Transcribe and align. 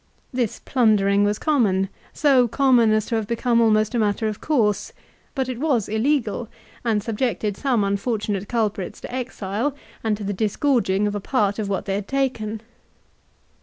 This 0.33 0.59
plundering 0.65 1.23
was 1.23 1.37
common, 1.37 1.87
so 2.11 2.47
common 2.47 2.91
as 2.91 3.05
to 3.05 3.15
have 3.17 3.27
become 3.27 3.61
almost 3.61 3.93
a 3.93 3.99
matter 3.99 4.27
of 4.27 4.41
course; 4.41 4.93
but 5.35 5.47
it 5.47 5.59
was 5.59 5.87
illegal 5.87 6.49
and 6.83 7.03
subjected 7.03 7.55
some 7.55 7.83
unfortunate 7.83 8.49
culprits 8.49 8.99
to 9.01 9.13
exile, 9.13 9.75
and 10.03 10.17
to 10.17 10.23
the 10.23 10.33
disgorging 10.33 11.05
of 11.05 11.13
a 11.13 11.19
part 11.19 11.59
of 11.59 11.69
what 11.69 11.85
they 11.85 11.93
had 11.93 12.07
taken. 12.07 12.61